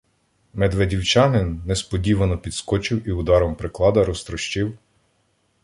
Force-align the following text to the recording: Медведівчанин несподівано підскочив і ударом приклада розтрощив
Медведівчанин 0.53 1.61
несподівано 1.65 2.37
підскочив 2.37 3.07
і 3.07 3.11
ударом 3.11 3.55
приклада 3.55 4.03
розтрощив 4.03 4.77